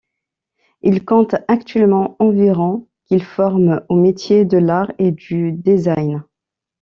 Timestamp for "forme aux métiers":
3.23-4.45